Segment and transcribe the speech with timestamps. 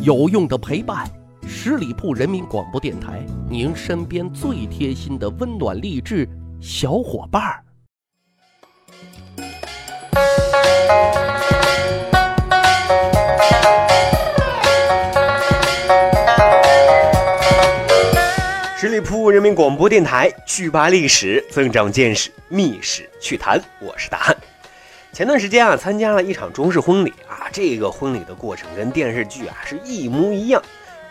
[0.00, 1.10] 有用的陪伴，
[1.44, 6.26] 十里铺人民广播电台，您身边最贴心的温暖励志
[6.60, 7.64] 小伙伴儿。
[18.76, 23.60] 十里铺人民广播电台，趣扒历史，增长见识，密史趣谈。
[23.80, 24.36] 我是大汉。
[25.18, 30.62] 前段时间啊，参加了一场中式婚礼啊，这个婚礼的过程跟电视剧啊是一模一样。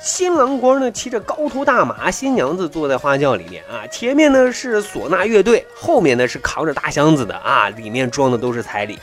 [0.00, 8.98] 新郎官呢骑着高头大马，新娘子坐在花轿里面啊，前面呢是唢呐乐队，后面呢是扛着大箱子的啊，里面装的都是彩礼。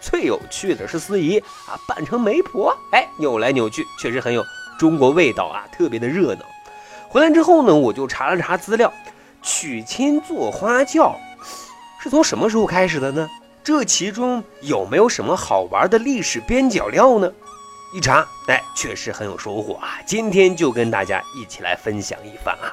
[0.00, 4.44] 最有趣的是司仪啊，扮成媒婆，哎，扭来扭去，确实很有
[4.78, 6.42] 中国味道啊，特别的热闹。
[7.08, 8.92] 回来之后呢，我就查了查资料，
[9.42, 11.18] 娶亲坐花轿
[12.00, 13.28] 是从什么时候开始的呢？
[13.66, 17.28] 这其中有没有什么好玩的历史边角料呢？
[17.92, 19.98] 一查，哎，确实很有收获啊！
[20.06, 22.70] 今天就跟大家一起来分享一番啊。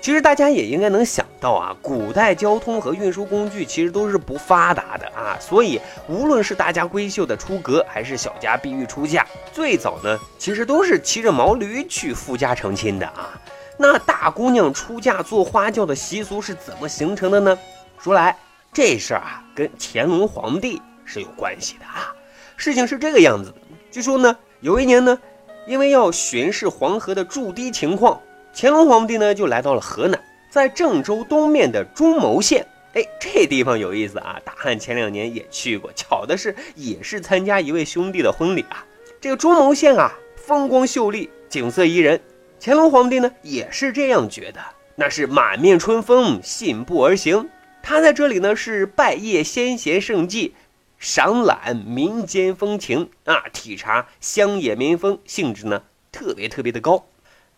[0.00, 13.30] 其实大家也应该能想到啊，古代交通和运输工具其实都是不发达的啊，所以无论是大家闺秀的出阁，还是小家碧玉出嫁，最早呢，其实都是骑着毛驴去夫家成亲的啊。
[13.76, 17.58] 那大姑娘出嫁坐花轿的习俗是怎么形成的呢？
[17.98, 18.36] 说来
[18.74, 22.14] 这事儿啊，跟乾隆皇帝是有关系的啊。
[22.56, 23.52] 事情是这个样子，
[23.90, 25.18] 据说呢，有一年呢，
[25.66, 28.18] 因为要巡视黄河的筑堤情况，
[28.54, 30.18] 乾隆皇帝呢就来到了河南，
[30.50, 32.66] 在郑州东面的中牟县。
[32.94, 34.40] 哎，这地方有意思啊！
[34.44, 38.84] 大汉前两年也去过，巧的是也是参加一位兄弟的婚礼啊。
[39.20, 42.18] 这个中牟县啊，风光秀丽，景色宜人。
[42.58, 44.60] 乾隆皇帝呢也是这样觉得，
[44.94, 47.48] 那是满面春风，信步而行。
[47.82, 50.54] 他在这里呢是拜谒先贤圣迹，
[50.98, 57.06] 赏览民间风情啊，体察乡野民风，兴致呢特别特别的高。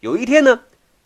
[0.00, 0.60] 有一天呢，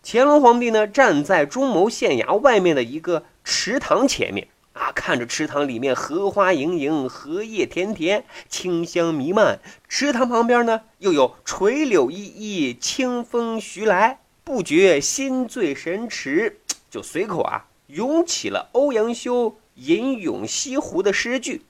[0.04, 9.60] 乾隆皇帝呢站在中牟县衙外面的一个池塘前面啊，看着池塘里面荷花盈盈，荷叶田田，清香弥漫。
[9.88, 21.62] 池塘旁边呢又有垂柳依依，清风徐来，不觉心醉神驰，就随口啊涌起了欧阳修“吟咏西湖”的诗句。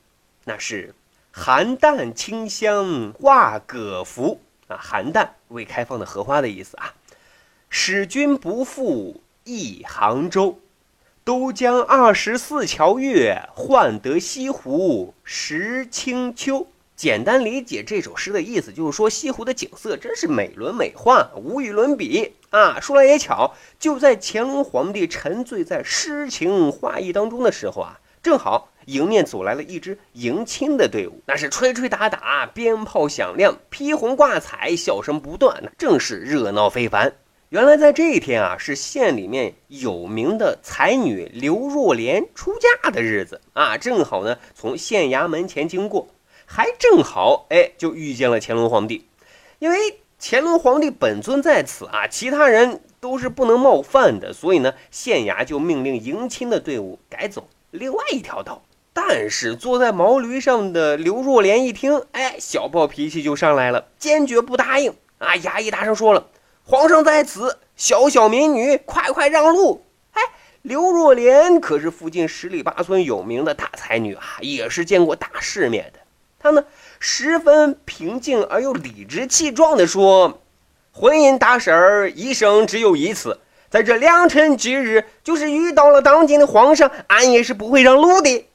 [0.45, 0.95] 那是
[1.31, 6.95] 寒淡清香画葛服啊，寒淡未开放的荷花的意思啊。
[7.71, 10.59] 使君不负忆杭州，
[11.23, 16.67] 都将二十四桥月，换得西湖十清秋。
[16.99, 22.81] 简单理解这首诗的意思，就是说西湖的景色真是美轮美奂，无与伦比啊。
[22.81, 28.71] 说来也巧，就在乾隆皇帝沉醉在诗情画意当中的时候啊，正好。
[28.87, 37.13] 迎面走来了一支迎亲的队伍，那是吹吹打打，鞭炮响亮，披红挂彩，笑声不断，那正是热闹非凡。
[37.51, 46.09] 原来在这一天啊，是县里面有名的才女刘若莲出嫁的日子啊，正好呢从县衙门前经过，
[46.51, 49.07] 还正好哎就遇见了乾隆皇帝。
[49.59, 58.63] 因为乾隆皇帝本尊在此啊，其他人都是不能冒犯的，所以呢县衙就命令迎亲的队伍改走另外一条道。
[58.95, 65.35] 但是坐在毛驴上的刘若莲一听，哎，小暴脾气就上来了，坚决不答应啊！
[65.35, 66.27] 衙役大声说了
[66.65, 69.85] ：“皇上在此，小小民女，快快让路！”
[70.15, 70.23] 哎，
[70.63, 76.01] 刘若莲可是附近十里八村有名的大才女啊，也是见过大世面的。
[76.39, 76.65] 他呢，
[77.01, 80.41] 十分平静而又理直气壮地说
[80.93, 88.47] ：“婚姻大事儿，一生只有一次，在这良辰吉日，就是遇到了当今的皇上，俺也是不会让路的。”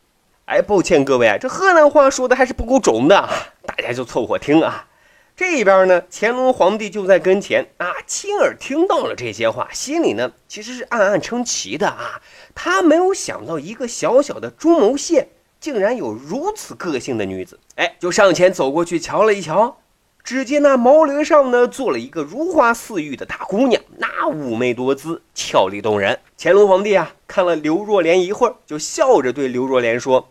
[0.45, 3.29] 哎，抱歉各位，这河南话说的还是不够重的，
[3.66, 4.88] 大家就凑合听啊。
[5.35, 12.22] 这边呢，乾隆皇帝就在跟前啊，亲耳听到了这些话，心里呢其实是暗暗称奇的啊。
[12.53, 15.27] 他没有想到一个小小的中牟县
[15.63, 19.78] 竟然有如此个性的女子，哎，就上前走过去瞧了一瞧。
[20.22, 26.20] 只见那毛驴上呢，坐了一个如花似玉的大姑娘，那妩媚多姿，俏丽动人。
[26.37, 30.28] 乾隆皇帝啊，看了刘若莲一会儿，就笑着对刘若莲说：“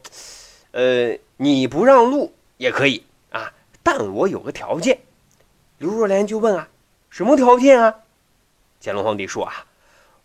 [0.72, 4.98] 呃，你不让路也可以啊，但我有个条件。”
[5.78, 6.68] 刘若莲就问啊
[7.08, 7.94] ：“什么条件啊？”
[8.84, 9.64] 乾隆皇帝说：“啊，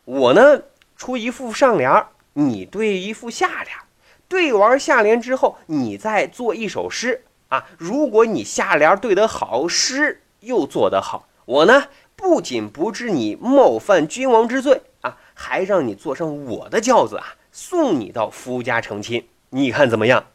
[0.04, 0.64] 我呢
[0.98, 3.70] 出一副上联，你对一副下联，
[4.28, 19.26] 对完下联之后，你再做一首诗。”啊，如果你下联对得好，诗又做得好，我呢不仅不治你冒犯君王之罪啊，还让你坐上我的轿子啊，送你到夫家成亲。
[19.52, 20.26] 你看怎么样？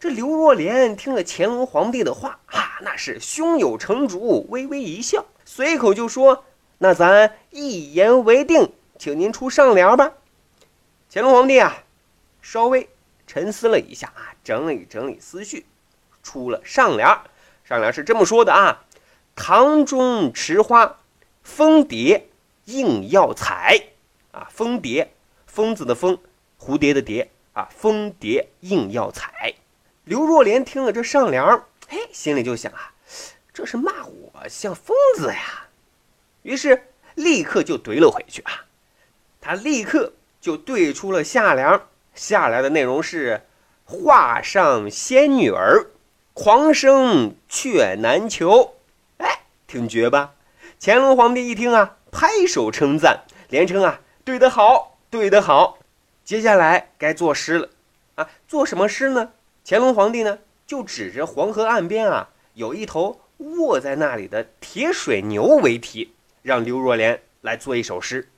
[0.00, 6.44] 这刘若莲听了乾隆皇帝的话啊，那是胸有成竹，微微一笑，随口就说
[6.78, 10.12] ：“那咱一言为定，请您出上联吧。”
[11.12, 11.84] 乾隆皇帝啊，
[12.42, 12.90] 稍微
[13.26, 15.64] 沉思了一下啊，整理整理思绪，
[16.22, 17.08] 出了上联。
[17.64, 18.84] 上联是这么说的啊
[19.34, 20.98] ：“堂中池花，
[21.42, 22.28] 蜂蝶
[22.66, 23.84] 应要采。”
[24.32, 25.12] 啊，蜂蝶，
[25.46, 26.18] 蜂子的蜂，
[26.58, 29.54] 蝴蝶的蝶啊，蜂蝶应要采。
[30.04, 32.92] 刘若莲听了这上联儿，哎，心里就想啊，
[33.52, 35.68] 这是骂我像疯子呀。
[36.42, 38.64] 于是立刻就怼了回去啊。
[39.40, 41.80] 他立刻就对出了下联，
[42.14, 43.42] 下来的内容是：
[43.84, 45.86] 画上仙女儿，
[46.34, 48.74] 狂生却难求。
[49.18, 50.34] 哎，挺绝吧？
[50.80, 55.78] 乾隆皇帝一听啊，拍手称赞，连称啊，对得好，对得好。
[56.24, 57.68] 接下来该作诗了
[58.14, 59.32] 啊，做什么诗呢？
[59.64, 66.12] 乾隆皇帝呢，就指着黄河岸边啊，有一头卧在那里的铁水牛为题，
[66.42, 68.28] 让刘若莲来做一首诗。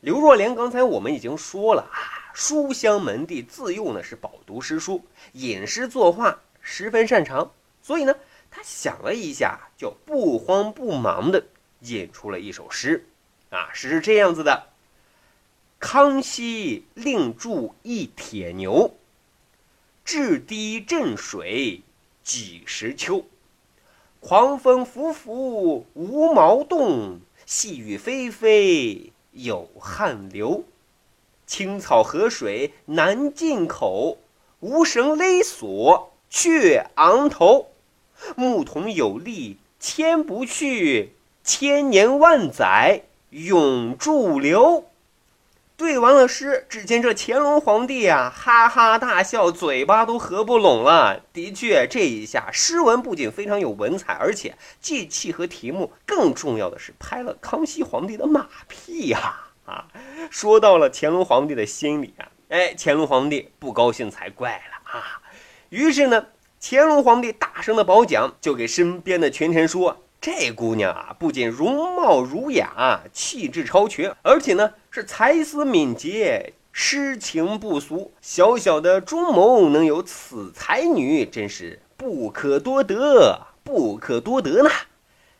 [0.00, 5.02] 刘若莲刚才我们已经说了啊，书香门第，自幼呢是饱读诗书，
[5.32, 7.50] 吟诗作画十分擅长，
[7.80, 8.14] 所以呢，
[8.50, 11.46] 他想了一下，就不慌不忙的
[11.80, 13.06] 引出了一首诗。
[13.48, 14.66] 啊，诗是这样子的：
[15.78, 18.94] 康熙另铸一铁牛。
[20.04, 21.80] 至堤镇水
[22.22, 23.24] 几时秋？
[24.20, 30.64] 狂风拂拂无毛动，细雨霏霏有汗流。
[31.46, 34.18] 青草河水难进口，
[34.60, 37.68] 无绳勒索却昂头。
[38.34, 41.12] 牧童有力牵不去，
[41.44, 44.86] 千年万载永驻留。
[45.76, 51.20] 对完了诗，只见这乾隆皇帝啊，哈哈大笑，嘴巴都合不拢了。
[51.34, 59.45] 的确，这一下诗文不仅非常有文采，而且既契合题目，更重要的是拍了康熙皇帝的马屁呀！
[59.66, 59.86] 啊
[60.30, 65.20] 说到了乾隆皇帝的心里啊，哎，乾隆皇帝不高兴才怪了啊！
[65.68, 66.26] 于是呢，
[66.60, 70.02] 乾隆皇帝大声的褒奖，就给身边的群臣说。
[70.18, 78.12] 这姑娘啊，不仅容貌儒雅、气质超群，而且呢是才思敏捷、诗情不俗。
[78.20, 84.70] 小小的中牟能有此才女，真是不可多得，不可多得呢。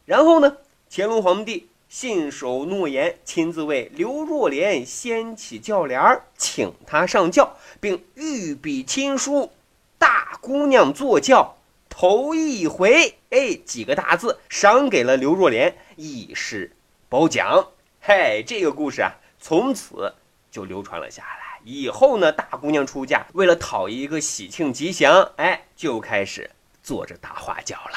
[0.05, 0.59] 然后呢，
[0.89, 9.53] 乾隆皇帝信守诺言，亲自为刘若莲掀起轿帘，请她上轿，并御笔亲书
[9.99, 11.57] ：“大姑娘坐轿。”
[11.89, 16.77] 头一回，哎，几个大字赏给了刘若莲，以示
[17.09, 17.69] 褒奖。
[18.03, 20.15] 嘿，这个故事啊，从此
[20.51, 21.61] 就流传了下来。
[21.65, 26.51] 以后呢，大姑娘出嫁，为了讨一个喜庆吉祥，哎，就开始
[26.83, 27.97] 坐着大花轿了。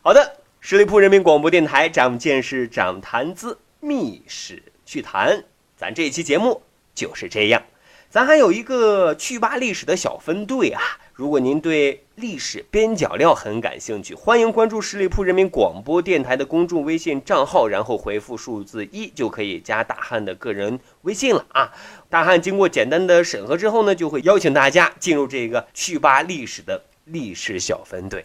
[0.00, 0.36] 好的，
[0.66, 5.44] 十里铺人民广播电台，长见识，长谈资，密室趣谈，
[5.76, 6.62] 咱这一期节目
[6.94, 7.62] 就是这样。
[8.08, 10.70] 咱还有一个趣吧历史的小分队。
[10.70, 10.80] 啊。
[11.12, 21.72] 如果您对历史边角料很感兴趣，欢迎关注十里铺人民广播电台的公众微信账号，然后回复数字一就可以加大汉的个人微信了啊！
[22.08, 28.24] 大汉经过简单的审核之后呢，就会邀请大家进入这个趣吧历史的历史小分队。